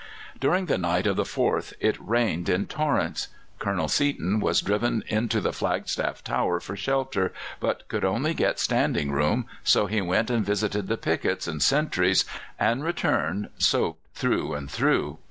During 0.39 0.65
the 0.65 0.79
night 0.79 1.05
of 1.05 1.15
the 1.15 1.21
4th 1.25 1.73
it 1.79 1.95
rained 1.99 2.49
in 2.49 2.65
torrents. 2.65 3.27
Colonel 3.59 3.87
Seaton 3.87 4.39
was 4.39 4.59
driven 4.61 5.03
into 5.09 5.39
the 5.39 5.53
Flagstaff 5.53 6.23
Tower 6.23 6.59
for 6.59 6.75
shelter, 6.75 7.31
but 7.59 7.87
could 7.87 8.03
only 8.03 8.33
get 8.33 8.57
standing 8.59 9.11
room, 9.11 9.45
so 9.63 9.85
he 9.85 10.01
went 10.01 10.31
and 10.31 10.43
visited 10.43 10.87
the 10.87 10.97
pickets, 10.97 11.47
and 11.47 11.61
sentries, 11.61 12.25
and 12.57 12.83
returned 12.83 13.49
soaked 13.59 14.01
through 14.15 14.55
and 14.55 14.71
through. 14.71 15.19